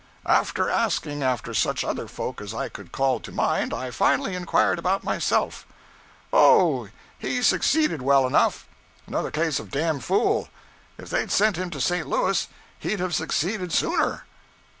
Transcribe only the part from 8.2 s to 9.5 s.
enough another